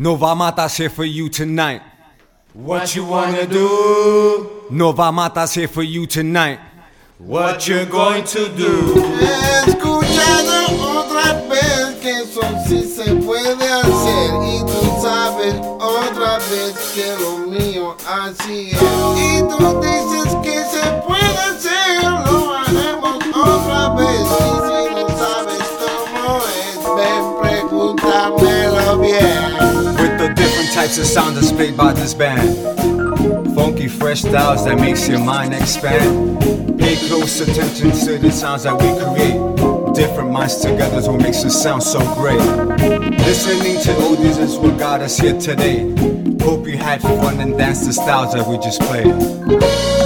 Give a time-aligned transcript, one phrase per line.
[0.00, 1.82] Nova Mata's here for you tonight.
[2.54, 4.64] What you wanna do?
[4.70, 6.58] Nova Mata's here for you tonight.
[7.18, 8.94] What you're going to do?
[8.96, 16.72] He escuchado otra vez que eso sí se puede hacer y tú sabes otra vez
[16.94, 23.90] que lo mío así es y tú dices que se puede hacer lo haremos otra
[23.96, 28.69] vez y si no sabes cómo es ven pregúntamelo bien With the
[30.90, 33.54] different types of sounds displayed by this band.
[33.54, 36.40] Funky, fresh styles that makes your mind expand.
[36.78, 39.94] Pay close attention to the sounds that we create.
[39.94, 42.40] Different minds together is what makes us sound so great.
[43.18, 45.80] Listening to oldies is what got us here today.
[46.42, 49.99] Hope you had fun and danced the styles that we just played.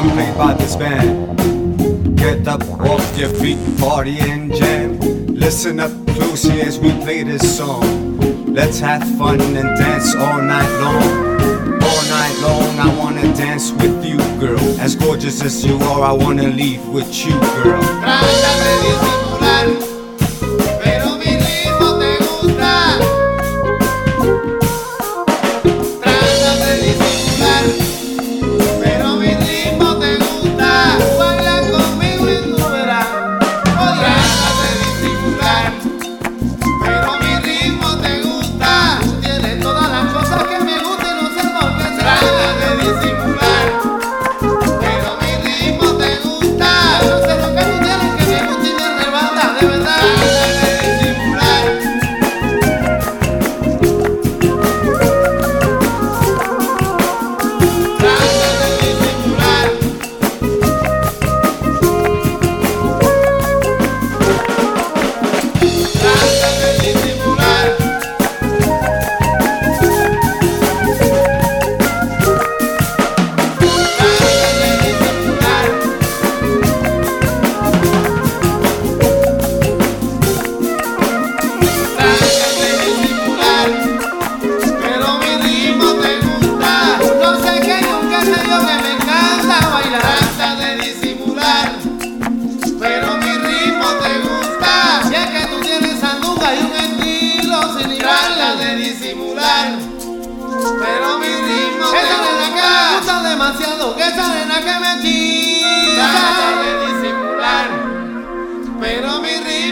[0.00, 2.16] Rhythm played by this band.
[2.16, 4.98] Get up off your feet, party and jam.
[5.26, 8.18] Listen up closely as we play this song.
[8.52, 11.82] Let's have fun and dance all night long.
[11.82, 14.60] All night long, I wanna dance with you, girl.
[14.80, 19.29] As gorgeous as you are, I wanna leave with you, girl.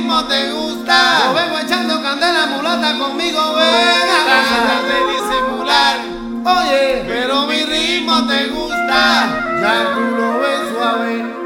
[0.09, 1.19] Te gusta.
[1.25, 3.99] Yo vengo echando candela mulata conmigo, ven.
[4.27, 5.97] Trata de disimular.
[6.45, 9.43] Oye, pero mi ritmo te gusta.
[9.61, 11.38] Ya tú lo ves suave.